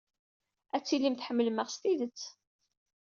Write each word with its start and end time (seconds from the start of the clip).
Ad 0.75 0.83
tilim 0.83 1.15
tḥemmlem-aɣ 1.15 1.67
s 1.69 1.75
tidet. 1.81 2.21